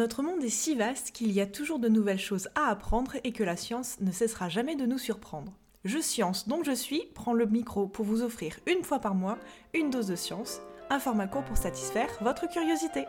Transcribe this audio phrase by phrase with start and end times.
[0.00, 3.32] Notre monde est si vaste qu'il y a toujours de nouvelles choses à apprendre et
[3.32, 5.52] que la science ne cessera jamais de nous surprendre.
[5.84, 9.36] Je Science, donc je suis, prends le micro pour vous offrir une fois par mois
[9.74, 13.04] une dose de science, un format court pour satisfaire votre curiosité.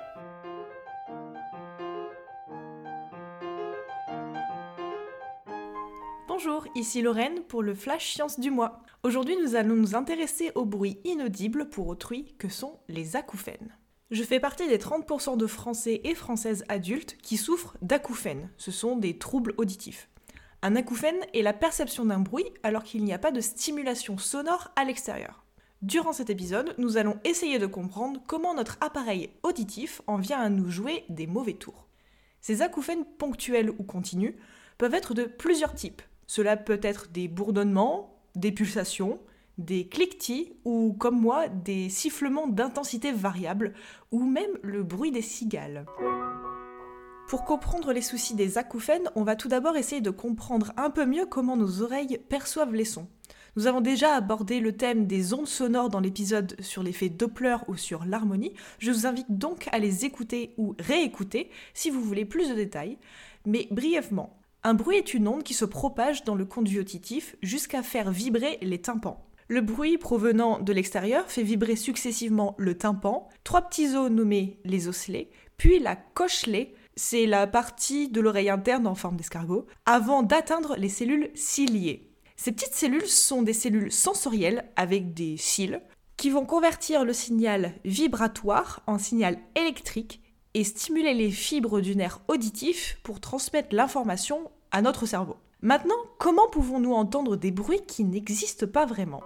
[6.27, 8.83] Bonjour, ici Lorraine pour le Flash Science du mois.
[9.03, 13.77] Aujourd'hui, nous allons nous intéresser aux bruits inaudibles pour autrui que sont les acouphènes.
[14.11, 18.49] Je fais partie des 30% de Français et Françaises adultes qui souffrent d'acouphènes.
[18.57, 20.09] Ce sont des troubles auditifs.
[20.61, 24.69] Un acouphène est la perception d'un bruit alors qu'il n'y a pas de stimulation sonore
[24.75, 25.45] à l'extérieur.
[25.81, 30.49] Durant cet épisode, nous allons essayer de comprendre comment notre appareil auditif en vient à
[30.49, 31.87] nous jouer des mauvais tours.
[32.41, 34.35] Ces acouphènes ponctuels ou continus
[34.77, 36.01] peuvent être de plusieurs types.
[36.27, 39.21] Cela peut être des bourdonnements, des pulsations,
[39.65, 43.73] des cliquetis ou, comme moi, des sifflements d'intensité variable
[44.11, 45.85] ou même le bruit des cigales.
[47.27, 51.05] Pour comprendre les soucis des acouphènes, on va tout d'abord essayer de comprendre un peu
[51.05, 53.07] mieux comment nos oreilles perçoivent les sons.
[53.55, 57.75] Nous avons déjà abordé le thème des ondes sonores dans l'épisode sur l'effet Doppler ou
[57.75, 58.53] sur l'harmonie.
[58.79, 62.97] Je vous invite donc à les écouter ou réécouter si vous voulez plus de détails.
[63.45, 67.81] Mais brièvement, un bruit est une onde qui se propage dans le conduit auditif jusqu'à
[67.81, 69.25] faire vibrer les tympans.
[69.51, 74.87] Le bruit provenant de l'extérieur fait vibrer successivement le tympan, trois petits os nommés les
[74.87, 80.77] osselets, puis la cochelée, c'est la partie de l'oreille interne en forme d'escargot, avant d'atteindre
[80.77, 82.13] les cellules ciliées.
[82.37, 85.81] Ces petites cellules sont des cellules sensorielles avec des cils
[86.15, 90.21] qui vont convertir le signal vibratoire en signal électrique
[90.53, 95.35] et stimuler les fibres du nerf auditif pour transmettre l'information à notre cerveau.
[95.63, 99.21] Maintenant, comment pouvons-nous entendre des bruits qui n'existent pas vraiment?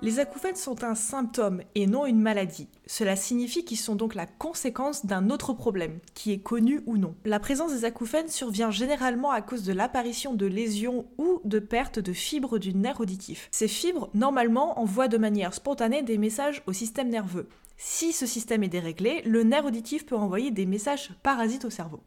[0.00, 2.68] Les acouphènes sont un symptôme et non une maladie.
[2.86, 7.14] Cela signifie qu'ils sont donc la conséquence d'un autre problème, qui est connu ou non.
[7.26, 11.98] La présence des acouphènes survient généralement à cause de l'apparition de lésions ou de pertes
[11.98, 13.48] de fibres du nerf auditif.
[13.50, 17.50] Ces fibres, normalement, envoient de manière spontanée des messages au système nerveux.
[17.76, 22.00] Si ce système est déréglé, le nerf auditif peut envoyer des messages parasites au cerveau.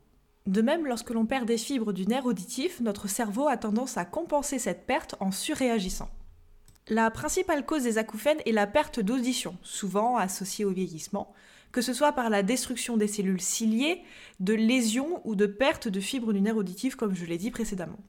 [0.47, 4.05] De même, lorsque l'on perd des fibres du nerf auditif, notre cerveau a tendance à
[4.05, 6.09] compenser cette perte en surréagissant.
[6.87, 11.31] La principale cause des acouphènes est la perte d'audition, souvent associée au vieillissement,
[11.71, 14.01] que ce soit par la destruction des cellules ciliées,
[14.39, 17.99] de lésions ou de perte de fibres du nerf auditif, comme je l'ai dit précédemment.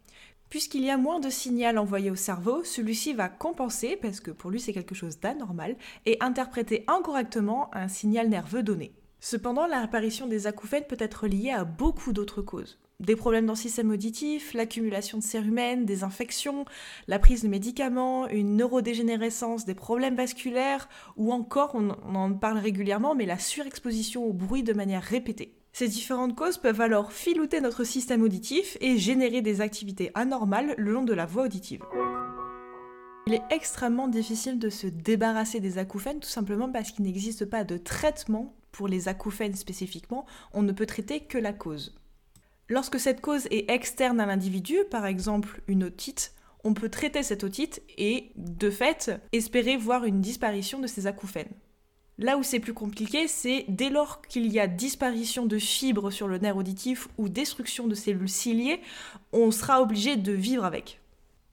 [0.48, 4.50] Puisqu'il y a moins de signal envoyé au cerveau, celui-ci va compenser, parce que pour
[4.50, 5.76] lui c'est quelque chose d'anormal,
[6.06, 8.92] et interpréter incorrectement un signal nerveux donné.
[9.25, 13.59] Cependant, l'apparition des acouphènes peut être liée à beaucoup d'autres causes des problèmes dans le
[13.59, 16.65] système auditif, l'accumulation de cérumen, des infections,
[17.09, 23.16] la prise de médicaments, une neurodégénérescence, des problèmes vasculaires, ou encore, on, en parle régulièrement,
[23.16, 25.56] mais la surexposition au bruit de manière répétée.
[25.72, 30.93] Ces différentes causes peuvent alors filouter notre système auditif et générer des activités anormales le
[30.93, 31.83] long de la voie auditive.
[33.27, 37.65] Il est extrêmement difficile de se débarrasser des acouphènes tout simplement parce qu'il n'existe pas
[37.65, 41.94] de traitement pour les acouphènes spécifiquement, on ne peut traiter que la cause.
[42.69, 46.34] Lorsque cette cause est externe à l'individu, par exemple une otite,
[46.65, 51.53] on peut traiter cette otite et, de fait, espérer voir une disparition de ces acouphènes.
[52.19, 56.28] Là où c'est plus compliqué, c'est dès lors qu'il y a disparition de fibres sur
[56.28, 58.81] le nerf auditif ou destruction de cellules ciliées,
[59.33, 61.00] on sera obligé de vivre avec.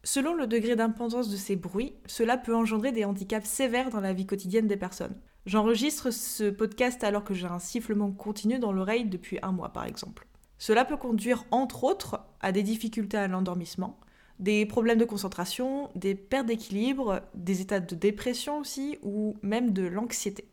[0.04, 4.14] Selon le degré d'importance de ces bruits, cela peut engendrer des handicaps sévères dans la
[4.14, 5.16] vie quotidienne des personnes.
[5.46, 9.86] J'enregistre ce podcast alors que j'ai un sifflement continu dans l'oreille depuis un mois par
[9.86, 10.28] exemple.
[10.58, 14.00] Cela peut conduire entre autres à des difficultés à l'endormissement,
[14.40, 19.84] des problèmes de concentration, des pertes d'équilibre, des états de dépression aussi, ou même de
[19.84, 20.46] l'anxiété.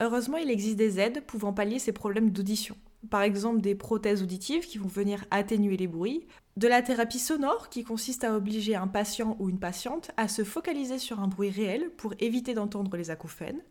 [0.00, 2.76] Heureusement, il existe des aides pouvant pallier ces problèmes d'audition.
[3.08, 6.26] Par exemple, des prothèses auditives qui vont venir atténuer les bruits,
[6.56, 10.44] de la thérapie sonore qui consiste à obliger un patient ou une patiente à se
[10.44, 13.62] focaliser sur un bruit réel pour éviter d'entendre les acouphènes,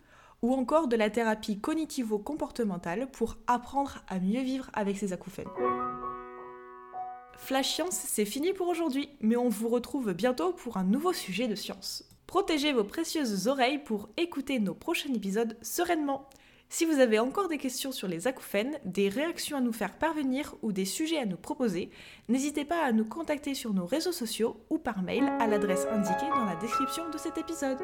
[0.45, 5.49] ou encore de la thérapie cognitivo-comportementale pour apprendre à mieux vivre avec ses acouphènes.
[7.35, 11.47] Flash Science, c'est fini pour aujourd'hui, mais on vous retrouve bientôt pour un nouveau sujet
[11.47, 12.03] de science.
[12.27, 16.29] Protégez vos précieuses oreilles pour écouter nos prochains épisodes sereinement.
[16.69, 20.53] Si vous avez encore des questions sur les acouphènes, des réactions à nous faire parvenir
[20.61, 21.89] ou des sujets à nous proposer,
[22.29, 26.29] n'hésitez pas à nous contacter sur nos réseaux sociaux ou par mail à l'adresse indiquée
[26.29, 27.81] dans la description de cet épisode.